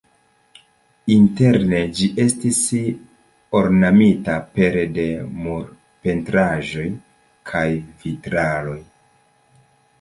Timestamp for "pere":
4.57-4.87